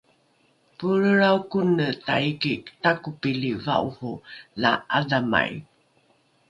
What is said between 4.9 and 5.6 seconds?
’adhamai